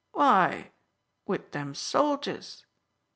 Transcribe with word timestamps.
"Why, 0.13 0.71
with 1.27 1.51
them 1.51 1.75
soldiers. 1.75 2.65